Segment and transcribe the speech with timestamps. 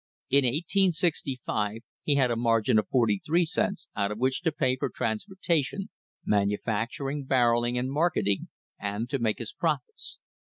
[0.31, 4.75] In 1865 ne had a margin of forty three cents, out of which to pay
[4.75, 5.91] for transportation,
[6.25, 8.47] manufacturing, barrelling and marketing
[8.79, 10.17] and to make his profits.